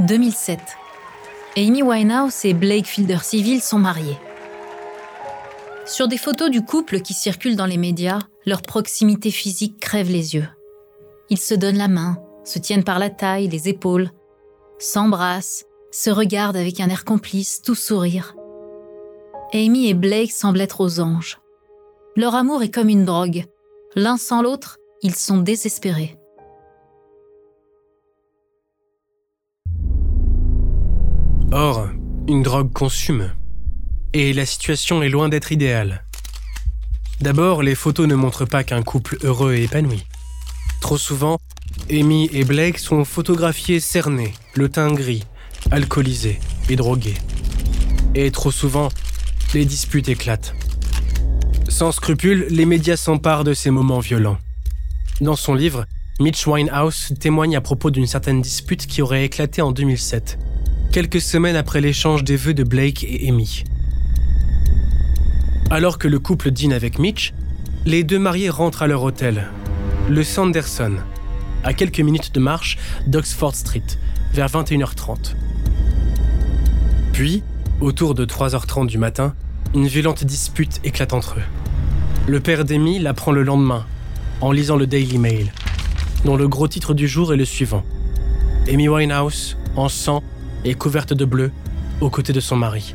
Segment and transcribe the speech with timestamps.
[0.00, 0.58] 2007.
[1.56, 4.18] Amy Winehouse et Blake Fielder Civil sont mariés.
[5.86, 10.34] Sur des photos du couple qui circulent dans les médias, leur proximité physique crève les
[10.34, 10.48] yeux.
[11.28, 14.10] Ils se donnent la main, se tiennent par la taille, les épaules,
[14.78, 18.34] s'embrassent, se regardent avec un air complice, tout sourire.
[19.52, 21.40] Amy et Blake semblent être aux anges.
[22.16, 23.44] Leur amour est comme une drogue.
[23.96, 26.19] L'un sans l'autre, ils sont désespérés.
[31.52, 31.88] Or,
[32.28, 33.32] une drogue consume.
[34.12, 36.04] Et la situation est loin d'être idéale.
[37.20, 40.04] D'abord, les photos ne montrent pas qu'un couple heureux et épanoui.
[40.80, 41.38] Trop souvent,
[41.90, 45.24] Amy et Blake sont photographiés cernés, le teint gris,
[45.72, 47.18] alcoolisés et drogués.
[48.14, 48.88] Et trop souvent,
[49.52, 50.54] les disputes éclatent.
[51.68, 54.38] Sans scrupule, les médias s'emparent de ces moments violents.
[55.20, 55.84] Dans son livre,
[56.20, 60.38] Mitch Winehouse témoigne à propos d'une certaine dispute qui aurait éclaté en 2007
[60.90, 63.62] quelques semaines après l'échange des vœux de Blake et Amy.
[65.70, 67.32] Alors que le couple dîne avec Mitch,
[67.86, 69.46] les deux mariés rentrent à leur hôtel,
[70.08, 70.96] le Sanderson,
[71.62, 73.84] à quelques minutes de marche d'Oxford Street,
[74.32, 75.36] vers 21h30.
[77.12, 77.44] Puis,
[77.80, 79.34] autour de 3h30 du matin,
[79.74, 81.42] une violente dispute éclate entre eux.
[82.26, 83.86] Le père d'Amy l'apprend le lendemain,
[84.40, 85.52] en lisant le Daily Mail,
[86.24, 87.84] dont le gros titre du jour est le suivant.
[88.68, 90.24] Amy Winehouse, en sang,
[90.64, 91.50] et couverte de bleu,
[92.00, 92.94] aux côtés de son mari.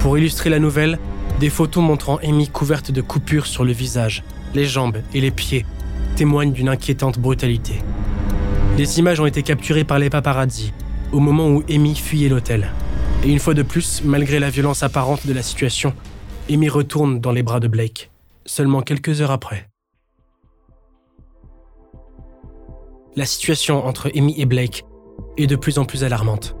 [0.00, 0.98] Pour illustrer la nouvelle,
[1.40, 4.22] des photos montrant Amy couverte de coupures sur le visage,
[4.54, 5.66] les jambes et les pieds
[6.16, 7.80] témoignent d'une inquiétante brutalité.
[8.76, 10.72] Les images ont été capturées par les paparazzi
[11.12, 12.70] au moment où Amy fuyait l'hôtel.
[13.24, 15.94] Et une fois de plus, malgré la violence apparente de la situation,
[16.50, 18.10] Amy retourne dans les bras de Blake,
[18.44, 19.68] seulement quelques heures après.
[23.16, 24.84] La situation entre Amy et Blake
[25.36, 26.56] est de plus en plus alarmante.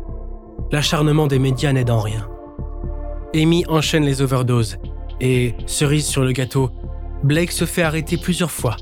[0.72, 2.28] L'acharnement des médias n'aide en rien.
[3.34, 4.78] Amy enchaîne les overdoses
[5.20, 6.70] et, cerise sur le gâteau,
[7.22, 8.76] Blake se fait arrêter plusieurs fois,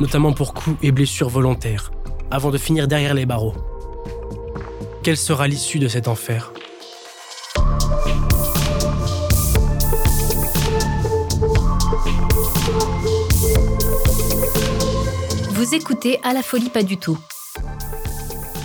[0.00, 1.90] notamment pour coups et blessures volontaires,
[2.30, 3.54] avant de finir derrière les barreaux.
[5.02, 6.52] Quelle sera l'issue de cet enfer?
[15.50, 17.18] Vous écoutez À la folie pas du tout,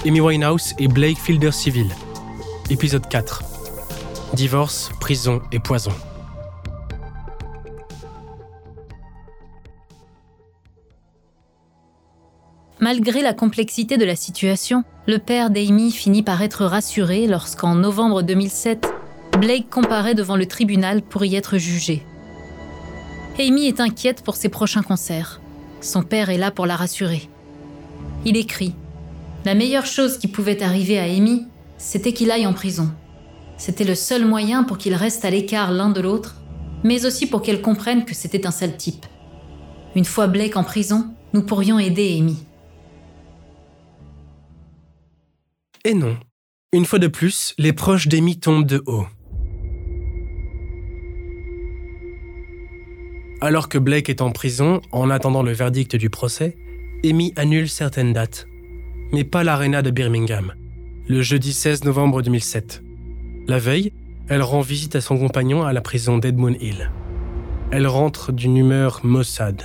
[0.04, 1.88] Amy Winehouse et Blake Fielder Civil.
[2.72, 3.44] Épisode 4.
[4.34, 5.92] Divorce, prison et poison.
[12.80, 18.24] Malgré la complexité de la situation, le père d'Amy finit par être rassuré lorsqu'en novembre
[18.24, 18.92] 2007,
[19.40, 22.02] Blake comparaît devant le tribunal pour y être jugé.
[23.38, 25.42] Amy est inquiète pour ses prochains concerts.
[25.80, 27.30] Son père est là pour la rassurer.
[28.26, 28.74] Il écrit
[29.44, 31.48] la meilleure chose qui pouvait arriver à Amy,
[31.78, 32.92] c'était qu'il aille en prison.
[33.58, 36.36] C'était le seul moyen pour qu'ils restent à l'écart l'un de l'autre,
[36.84, 39.06] mais aussi pour qu'elle comprenne que c'était un sale type.
[39.96, 42.38] Une fois Blake en prison, nous pourrions aider Amy.
[45.86, 46.18] Et non.
[46.72, 49.08] Une fois de plus, les proches d'Amy tombent de haut.
[53.42, 56.56] Alors que Blake est en prison, en attendant le verdict du procès,
[57.04, 58.48] Amy annule certaines dates
[59.12, 60.54] mais pas l'Arena de Birmingham,
[61.08, 62.82] le jeudi 16 novembre 2007.
[63.48, 63.92] La veille,
[64.30, 66.92] elle rend visite à son compagnon à la prison d'Edmund Hill.
[67.72, 69.64] Elle rentre d'une humeur maussade.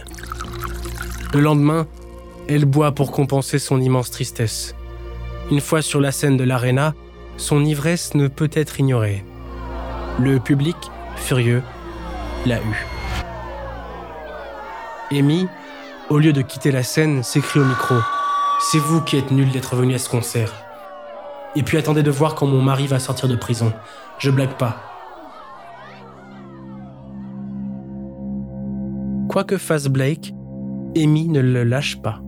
[1.33, 1.87] Le lendemain,
[2.49, 4.75] elle boit pour compenser son immense tristesse.
[5.51, 6.95] Une fois sur la scène de l'Arena,
[7.37, 9.25] son ivresse ne peut être ignorée.
[10.19, 10.77] Le public,
[11.17, 11.63] furieux,
[12.47, 12.87] l'a eu.
[15.13, 15.47] Amy,
[16.11, 17.95] au lieu de quitter la scène, s'écrie au micro
[18.59, 20.53] c'est vous qui êtes nul d'être venu à ce concert.
[21.55, 23.73] Et puis attendez de voir quand mon mari va sortir de prison.
[24.19, 24.77] Je blague pas.
[29.29, 30.33] Quoi que fasse Blake,
[30.97, 32.21] Amy ne le lâche pas.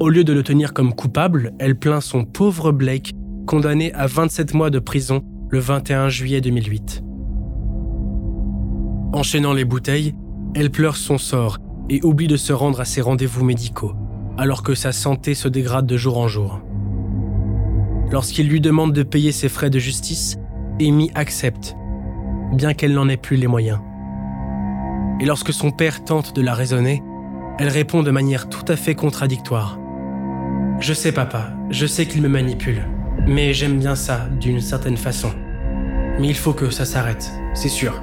[0.00, 3.12] Au lieu de le tenir comme coupable, elle plaint son pauvre Blake,
[3.46, 7.02] condamné à 27 mois de prison le 21 juillet 2008.
[9.12, 10.14] Enchaînant les bouteilles,
[10.54, 11.58] elle pleure son sort
[11.88, 13.94] et oublie de se rendre à ses rendez-vous médicaux
[14.40, 16.62] alors que sa santé se dégrade de jour en jour.
[18.10, 20.38] Lorsqu'il lui demande de payer ses frais de justice,
[20.80, 21.76] Amy accepte,
[22.54, 23.80] bien qu'elle n'en ait plus les moyens.
[25.20, 27.02] Et lorsque son père tente de la raisonner,
[27.58, 29.78] elle répond de manière tout à fait contradictoire.
[30.80, 32.86] Je sais papa, je sais qu'il me manipule,
[33.26, 35.32] mais j'aime bien ça d'une certaine façon.
[36.18, 38.02] Mais il faut que ça s'arrête, c'est sûr.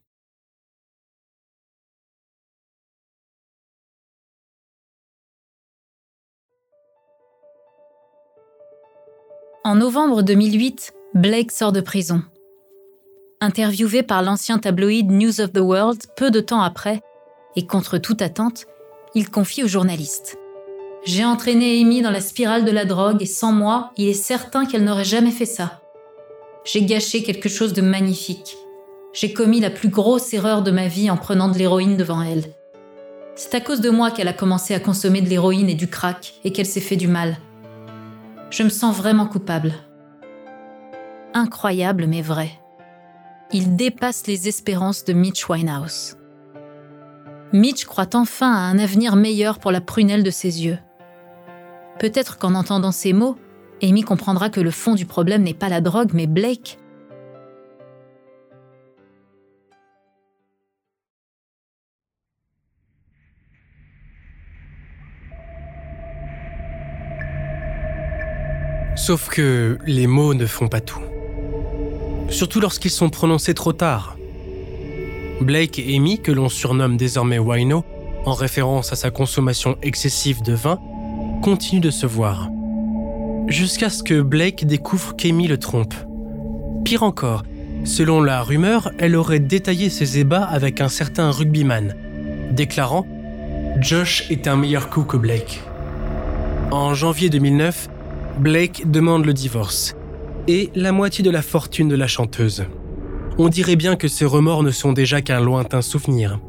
[9.63, 12.23] En novembre 2008, Blake sort de prison.
[13.41, 17.01] Interviewé par l'ancien tabloïd News of the World peu de temps après,
[17.55, 18.65] et contre toute attente,
[19.13, 20.39] il confie aux journalistes.
[21.05, 24.65] J'ai entraîné Amy dans la spirale de la drogue et sans moi, il est certain
[24.65, 25.79] qu'elle n'aurait jamais fait ça.
[26.65, 28.57] J'ai gâché quelque chose de magnifique.
[29.13, 32.45] J'ai commis la plus grosse erreur de ma vie en prenant de l'héroïne devant elle.
[33.35, 36.33] C'est à cause de moi qu'elle a commencé à consommer de l'héroïne et du crack
[36.43, 37.37] et qu'elle s'est fait du mal
[38.51, 39.73] je me sens vraiment coupable.
[41.33, 42.51] Incroyable mais vrai.
[43.53, 46.17] Il dépasse les espérances de Mitch Winehouse.
[47.53, 50.77] Mitch croit enfin à un avenir meilleur pour la prunelle de ses yeux.
[51.99, 53.37] Peut-être qu'en entendant ces mots,
[53.81, 56.77] Amy comprendra que le fond du problème n'est pas la drogue mais Blake.
[69.01, 71.01] Sauf que les mots ne font pas tout.
[72.29, 74.15] Surtout lorsqu'ils sont prononcés trop tard.
[75.41, 77.83] Blake et Amy, que l'on surnomme désormais Wino,
[78.25, 80.79] en référence à sa consommation excessive de vin,
[81.41, 82.51] continuent de se voir.
[83.47, 85.95] Jusqu'à ce que Blake découvre qu'Amy le trompe.
[86.85, 87.41] Pire encore,
[87.85, 91.95] selon la rumeur, elle aurait détaillé ses ébats avec un certain rugbyman,
[92.51, 93.07] déclarant
[93.79, 95.59] Josh est un meilleur coup que Blake.
[96.69, 97.89] En janvier 2009,
[98.39, 99.95] Blake demande le divorce
[100.47, 102.65] et la moitié de la fortune de la chanteuse.
[103.37, 106.39] On dirait bien que ses remords ne sont déjà qu'un lointain souvenir.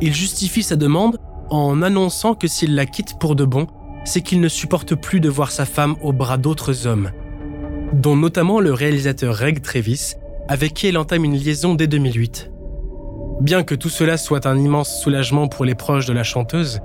[0.00, 1.18] Il justifie sa demande
[1.50, 3.66] en annonçant que s'il la quitte pour de bon,
[4.04, 7.10] c'est qu'il ne supporte plus de voir sa femme au bras d'autres hommes,
[7.92, 10.14] dont notamment le réalisateur Reg Travis,
[10.48, 12.50] avec qui elle entame une liaison dès 2008.
[13.40, 16.80] Bien que tout cela soit un immense soulagement pour les proches de la chanteuse,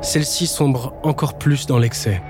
[0.00, 2.22] celle-ci sombre encore plus dans l'excès.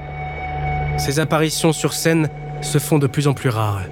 [0.99, 2.29] Ses apparitions sur scène
[2.61, 3.83] se font de plus en plus rares.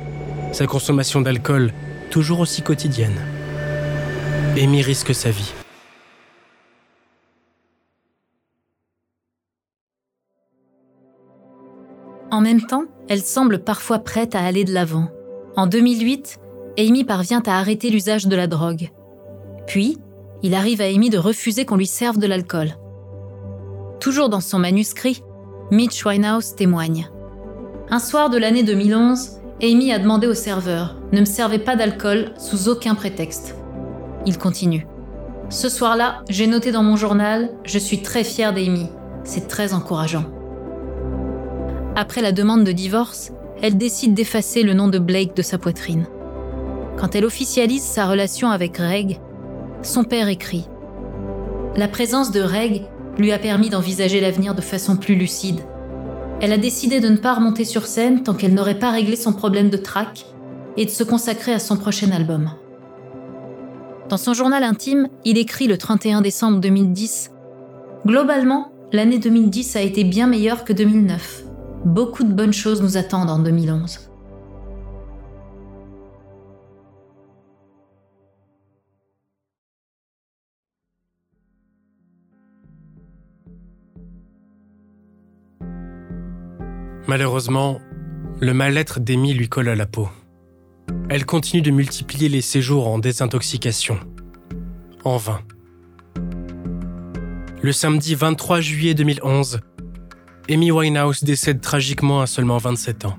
[0.53, 1.73] Sa consommation d'alcool
[2.11, 3.19] toujours aussi quotidienne.
[4.57, 5.53] Amy risque sa vie.
[12.31, 15.09] En même temps, elle semble parfois prête à aller de l'avant.
[15.57, 16.39] En 2008,
[16.79, 18.91] Amy parvient à arrêter l'usage de la drogue.
[19.67, 19.99] Puis,
[20.43, 22.77] il arrive à Amy de refuser qu'on lui serve de l'alcool.
[24.01, 25.23] Toujours dans son manuscrit,
[25.73, 27.09] Mitch Winehouse témoigne.
[27.91, 32.33] Un soir de l'année 2011, Amy a demandé au serveur Ne me servez pas d'alcool
[32.39, 33.55] sous aucun prétexte.
[34.27, 34.89] Il continue.
[35.49, 38.89] Ce soir-là, j'ai noté dans mon journal Je suis très fier d'Amy.
[39.23, 40.25] C'est très encourageant.
[41.95, 43.31] Après la demande de divorce,
[43.63, 46.09] elle décide d'effacer le nom de Blake de sa poitrine.
[46.99, 49.21] Quand elle officialise sa relation avec Reg,
[49.83, 50.67] son père écrit
[51.77, 52.89] La présence de Reg
[53.21, 55.61] lui a permis d'envisager l'avenir de façon plus lucide.
[56.41, 59.33] Elle a décidé de ne pas remonter sur scène tant qu'elle n'aurait pas réglé son
[59.33, 60.25] problème de trac
[60.77, 62.51] et de se consacrer à son prochain album.
[64.09, 67.31] Dans son journal intime, il écrit le 31 décembre 2010
[68.07, 71.45] Globalement, l'année 2010 a été bien meilleure que 2009.
[71.85, 74.10] Beaucoup de bonnes choses nous attendent en 2011.
[87.11, 87.81] Malheureusement,
[88.39, 90.09] le mal-être d'Amy lui colle à la peau.
[91.09, 93.99] Elle continue de multiplier les séjours en désintoxication.
[95.03, 95.41] En vain.
[97.63, 99.59] Le samedi 23 juillet 2011,
[100.49, 103.19] Amy Winehouse décède tragiquement à seulement 27 ans.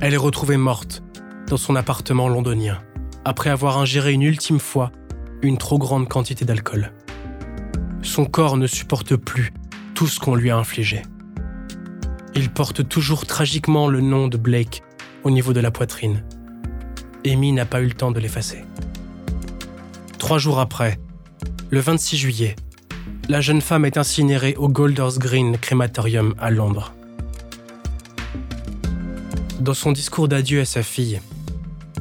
[0.00, 1.02] Elle est retrouvée morte
[1.48, 2.78] dans son appartement londonien,
[3.24, 4.92] après avoir ingéré une ultime fois
[5.42, 6.92] une trop grande quantité d'alcool.
[8.02, 9.52] Son corps ne supporte plus
[9.96, 11.02] tout ce qu'on lui a infligé.
[12.36, 14.82] Il porte toujours tragiquement le nom de Blake
[15.24, 16.22] au niveau de la poitrine.
[17.24, 18.62] Amy n'a pas eu le temps de l'effacer.
[20.18, 21.00] Trois jours après,
[21.70, 22.56] le 26 juillet,
[23.30, 26.92] la jeune femme est incinérée au Golders Green Crematorium à Londres.
[29.58, 31.20] Dans son discours d'adieu à sa fille,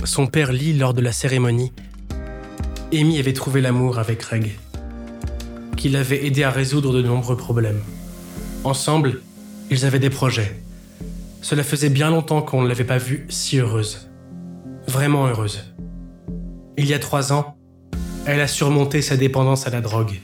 [0.04, 1.72] son père lit lors de la cérémonie
[2.94, 4.58] Amy avait trouvé l'amour avec Reg,
[5.77, 7.82] qui l'avait aidé à résoudre de nombreux problèmes.
[8.63, 9.22] Ensemble,
[9.69, 10.55] ils avaient des projets.
[11.41, 14.10] Cela faisait bien longtemps qu'on ne l'avait pas vue si heureuse.
[14.88, 15.63] Vraiment heureuse.
[16.77, 17.55] il y a trois ans,
[18.25, 20.19] elle a surmonté sa dépendance à la drogue.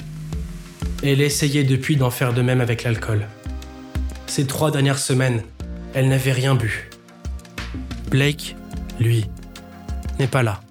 [1.04, 3.28] Elle essayait depuis d'en faire de même avec l'alcool.
[4.28, 5.44] Ces trois dernières semaines,
[5.94, 6.90] elle n'avait rien bu.
[8.10, 8.56] Blake,
[9.00, 9.26] lui,
[10.20, 10.62] n'est pas là.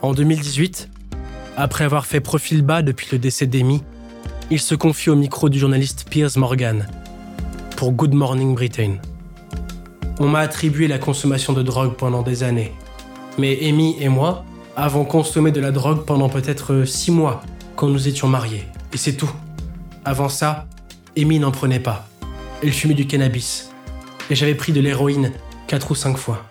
[0.00, 0.88] En 2018,
[1.56, 3.82] après avoir fait profil bas depuis le décès d'Amy,
[4.52, 6.86] il se confie au micro du journaliste Piers Morgan
[7.74, 8.96] pour Good Morning Britain.
[10.20, 12.70] On m'a attribué la consommation de drogue pendant des années.
[13.38, 14.44] Mais Amy et moi
[14.76, 17.42] avons consommé de la drogue pendant peut-être six mois
[17.76, 18.66] quand nous étions mariés.
[18.92, 19.32] Et c'est tout.
[20.04, 20.66] Avant ça,
[21.16, 22.06] Amy n'en prenait pas.
[22.62, 23.70] Elle fumait du cannabis.
[24.28, 25.32] Et j'avais pris de l'héroïne
[25.66, 26.44] quatre ou cinq fois.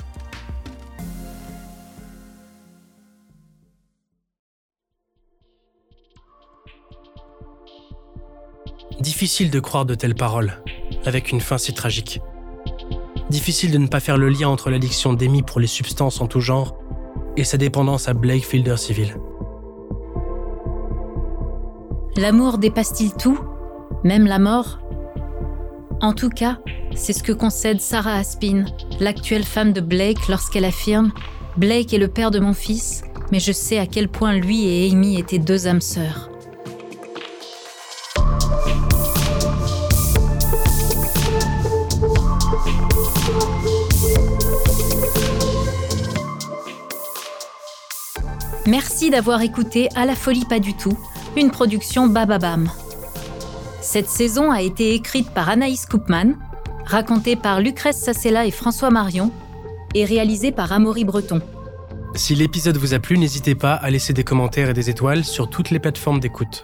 [9.01, 10.61] Difficile de croire de telles paroles,
[11.05, 12.21] avec une fin si tragique.
[13.31, 16.39] Difficile de ne pas faire le lien entre l'addiction d'Amy pour les substances en tout
[16.39, 16.77] genre
[17.35, 19.15] et sa dépendance à Blake Fielder Civil.
[22.15, 23.39] L'amour dépasse-t-il tout?
[24.03, 24.77] Même la mort?
[26.01, 26.59] En tout cas,
[26.93, 28.65] c'est ce que concède Sarah Aspin,
[28.99, 31.11] l'actuelle femme de Blake, lorsqu'elle affirme
[31.57, 34.91] Blake est le père de mon fils, mais je sais à quel point lui et
[34.91, 36.30] Amy étaient deux âmes sœurs.
[48.71, 50.97] Merci d'avoir écouté À la folie pas du tout,
[51.35, 52.69] une production Bababam.
[53.81, 56.35] Cette saison a été écrite par Anaïs Koopman,
[56.85, 59.29] racontée par Lucrèce Sassella et François Marion,
[59.93, 61.41] et réalisée par Amaury Breton.
[62.15, 65.49] Si l'épisode vous a plu, n'hésitez pas à laisser des commentaires et des étoiles sur
[65.49, 66.63] toutes les plateformes d'écoute.